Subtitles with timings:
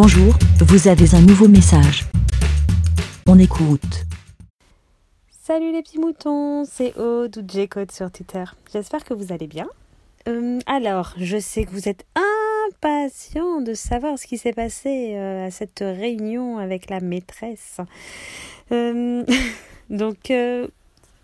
[0.00, 2.04] Bonjour, vous avez un nouveau message.
[3.26, 4.04] On écoute.
[5.28, 8.44] Salut les petits moutons, c'est Aude ou sur Twitter.
[8.72, 9.68] J'espère que vous allez bien.
[10.28, 15.48] Euh, alors, je sais que vous êtes impatient de savoir ce qui s'est passé euh,
[15.48, 17.78] à cette réunion avec la maîtresse.
[18.70, 19.24] Euh,
[19.90, 20.32] donc,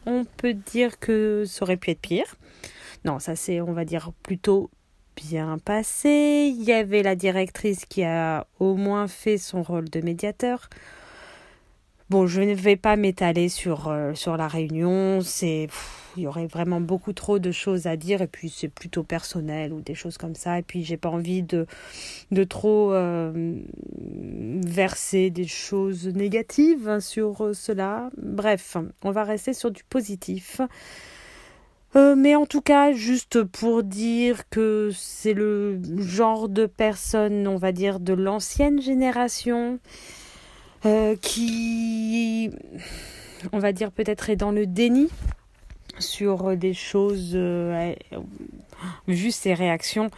[0.04, 2.34] on peut dire que ça aurait pu être pire.
[3.04, 4.68] Non, ça c'est, on va dire, plutôt
[5.16, 6.52] bien passé.
[6.56, 10.68] Il y avait la directrice qui a au moins fait son rôle de médiateur.
[12.10, 15.20] Bon, je ne vais pas m'étaler sur, euh, la réunion.
[15.22, 15.68] C'est,
[16.16, 19.72] il y aurait vraiment beaucoup trop de choses à dire et puis c'est plutôt personnel
[19.72, 20.58] ou des choses comme ça.
[20.58, 21.66] Et puis j'ai pas envie de,
[22.44, 23.32] trop euh,
[24.66, 28.10] verser des choses négatives sur cela.
[28.18, 30.60] Bref, on va rester sur du positif.
[31.96, 37.56] Euh, mais en tout cas, juste pour dire que c'est le genre de personne, on
[37.56, 39.78] va dire, de l'ancienne génération,
[40.86, 42.50] euh, qui,
[43.52, 45.08] on va dire, peut-être est dans le déni
[46.00, 47.32] sur des choses.
[47.34, 47.94] Euh,
[49.06, 50.10] vu ses réactions,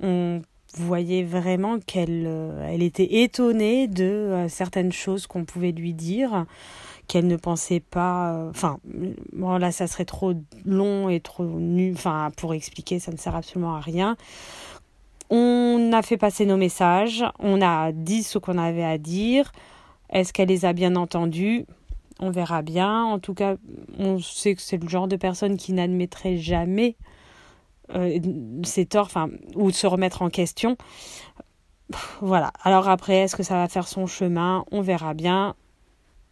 [0.00, 0.42] on
[0.74, 2.30] voyait vraiment qu'elle
[2.62, 6.46] elle était étonnée de certaines choses qu'on pouvait lui dire
[7.06, 8.32] qu'elle ne pensait pas.
[8.32, 8.78] Euh, enfin,
[9.32, 11.92] bon, là, ça serait trop long et trop nu.
[11.92, 14.16] Enfin, pour expliquer, ça ne sert absolument à rien.
[15.30, 19.52] On a fait passer nos messages, on a dit ce qu'on avait à dire.
[20.10, 21.66] Est-ce qu'elle les a bien entendus?
[22.20, 23.04] On verra bien.
[23.04, 23.56] En tout cas,
[23.98, 26.96] on sait que c'est le genre de personne qui n'admettrait jamais
[27.94, 28.18] euh,
[28.62, 30.76] ses torts, enfin, ou se remettre en question.
[32.20, 32.52] Voilà.
[32.62, 34.64] Alors après, est-ce que ça va faire son chemin?
[34.70, 35.54] On verra bien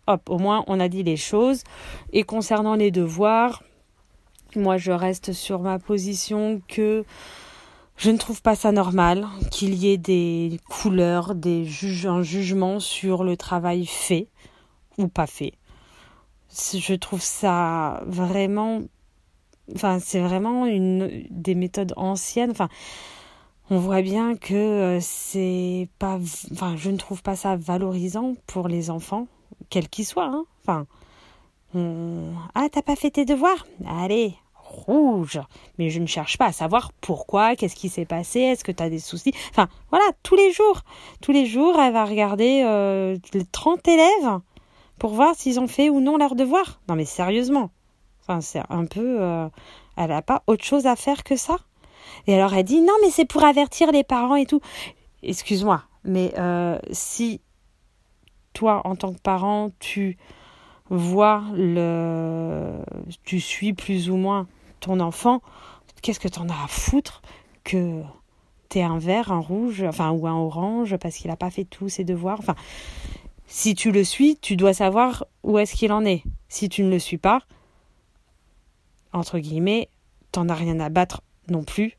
[0.06, 1.62] hop, au moins on a dit les choses.
[2.12, 3.62] Et concernant les devoirs,
[4.56, 7.04] moi je reste sur ma position que
[7.96, 12.80] je ne trouve pas ça normal qu'il y ait des couleurs, des juges, un jugement
[12.80, 14.28] sur le travail fait
[14.98, 15.52] ou pas fait.
[16.50, 18.82] Je trouve ça vraiment,
[19.74, 22.50] enfin c'est vraiment une des méthodes anciennes.
[22.50, 22.68] Enfin,
[23.70, 26.18] on voit bien que euh, c'est pas,
[26.52, 29.26] enfin je ne trouve pas ça valorisant pour les enfants
[29.70, 30.26] quel qu'il soit.
[30.26, 30.44] Hein.
[30.62, 30.86] Enfin,
[32.54, 33.66] ah, t'as pas fait tes devoirs?
[33.86, 35.40] Allez, rouge.
[35.78, 38.82] Mais je ne cherche pas à savoir pourquoi, qu'est-ce qui s'est passé, est-ce que tu
[38.82, 39.32] as des soucis?
[39.50, 40.82] Enfin, voilà, tous les jours.
[41.20, 44.40] Tous les jours, elle va regarder euh, les 30 élèves
[44.98, 46.80] pour voir s'ils ont fait ou non leurs devoirs.
[46.88, 47.70] Non, mais sérieusement.
[48.22, 49.20] Enfin, c'est un peu.
[49.20, 49.48] Euh,
[49.96, 51.56] elle n'a pas autre chose à faire que ça.
[52.26, 54.60] Et alors, elle dit non, mais c'est pour avertir les parents et tout.
[55.22, 57.40] Excuse-moi, mais euh, si
[58.54, 60.16] toi, en tant que parent, tu
[60.88, 62.78] vois le.
[63.24, 64.46] Tu suis plus ou moins
[64.80, 65.42] ton enfant,
[66.02, 67.22] qu'est-ce que t'en as à foutre
[67.64, 68.02] que
[68.68, 71.88] t'aies un vert, un rouge, enfin, ou un orange parce qu'il n'a pas fait tous
[71.88, 72.38] ses devoirs?
[72.38, 72.54] Enfin,
[73.46, 76.22] si tu le suis, tu dois savoir où est-ce qu'il en est.
[76.48, 77.42] Si tu ne le suis pas,
[79.12, 79.88] entre guillemets,
[80.32, 81.96] t'en as rien à battre non plus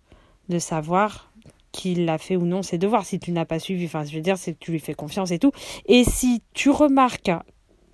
[0.50, 1.32] de savoir
[1.76, 3.06] qu'il a fait ou non ses devoirs.
[3.06, 5.32] Si tu n'as pas suivi, enfin, je veux dire, c'est que tu lui fais confiance
[5.32, 5.52] et tout.
[5.88, 7.32] Et si tu remarques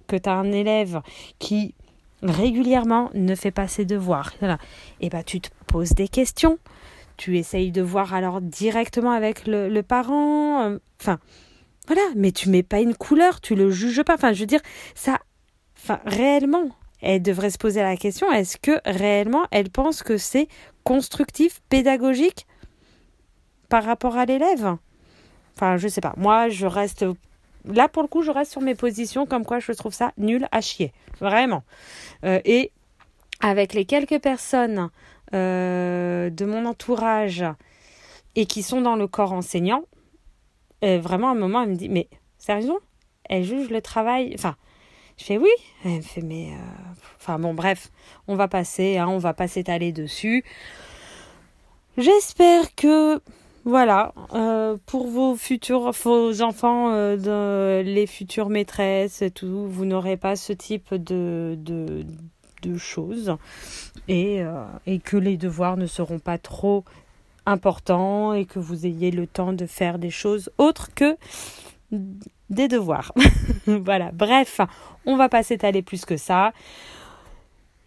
[0.07, 1.01] que tu as un élève
[1.39, 1.73] qui
[2.21, 4.55] régulièrement ne fait pas ses devoirs, et
[5.01, 6.59] eh ben, tu te poses des questions.
[7.17, 10.63] Tu essayes de voir alors directement avec le, parent.
[10.63, 11.19] Euh, enfin,
[11.87, 14.13] voilà, mais tu mets pas une couleur, tu le juges pas.
[14.13, 14.61] Enfin, je veux dire,
[14.93, 15.19] ça,
[15.75, 16.69] enfin, réellement,
[17.01, 20.47] elle devrait se poser la question est-ce que réellement elle pense que c'est
[20.83, 22.45] constructif, pédagogique
[23.71, 24.75] par rapport à l'élève.
[25.55, 26.13] Enfin, je sais pas.
[26.17, 27.05] Moi, je reste.
[27.63, 30.45] Là, pour le coup, je reste sur mes positions, comme quoi je trouve ça nul
[30.51, 30.91] à chier.
[31.21, 31.63] Vraiment.
[32.25, 32.71] Euh, et
[33.39, 34.89] avec les quelques personnes
[35.33, 37.45] euh, de mon entourage
[38.35, 39.83] et qui sont dans le corps enseignant,
[40.83, 42.79] euh, vraiment, à un moment, elle me dit Mais sérieusement?
[43.29, 44.33] Elle juge le travail?
[44.35, 44.57] Enfin,
[45.17, 45.51] je fais oui.
[45.85, 46.49] Elle me fait Mais.
[47.21, 47.89] Enfin, bon, bref,
[48.27, 50.43] on va passer, hein, on va pas s'étaler dessus.
[51.97, 53.21] J'espère que
[53.63, 55.91] voilà, euh, pour vos futurs,
[56.41, 62.05] enfants, euh, les futures maîtresses et tout, vous n'aurez pas ce type de
[62.77, 63.37] choses
[64.07, 66.83] et, euh, et que les devoirs ne seront pas trop
[67.45, 71.17] importants et que vous ayez le temps de faire des choses autres que
[72.49, 73.13] des devoirs.
[73.67, 74.61] voilà, bref,
[75.05, 76.51] on va pas s'étaler plus que ça.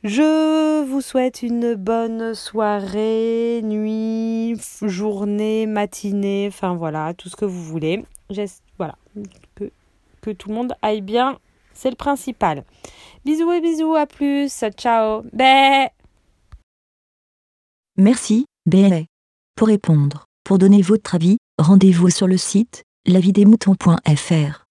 [0.04, 7.64] Je vous souhaite une bonne soirée, nuit, journée, matinée, enfin voilà, tout ce que vous
[7.64, 8.04] voulez.
[8.76, 8.98] Voilà,
[10.20, 11.38] que, tout le monde aille bien,
[11.72, 12.64] c'est le principal.
[13.24, 15.86] Bisous et bisous, à plus, ciao, bé.
[17.96, 19.06] Merci, bé.
[19.56, 24.63] Pour répondre, pour donner votre avis, rendez-vous sur le site lavidesmoutons.fr